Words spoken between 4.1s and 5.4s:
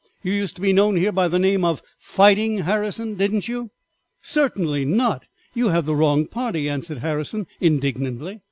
"Certainly not,